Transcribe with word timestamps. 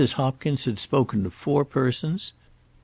Hopkins 0.15 0.65
had 0.65 0.79
spoken 0.79 1.27
of 1.27 1.33
four 1.35 1.63
persons. 1.63 2.33